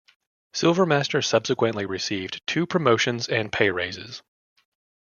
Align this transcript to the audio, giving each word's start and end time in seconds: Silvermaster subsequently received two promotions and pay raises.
Silvermaster 0.53 1.23
subsequently 1.23 1.85
received 1.85 2.41
two 2.47 2.65
promotions 2.65 3.27
and 3.29 3.51
pay 3.53 3.69
raises. 3.69 4.23